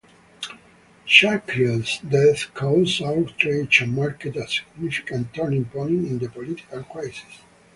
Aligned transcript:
Shakryl's 1.05 1.99
death 1.99 2.51
caused 2.55 3.03
outrage 3.03 3.81
and 3.81 3.93
marked 3.93 4.25
a 4.25 4.47
significant 4.47 5.31
turning 5.31 5.65
point 5.65 5.91
in 6.07 6.17
the 6.17 6.27
political 6.27 6.81
crisis. 6.85 7.43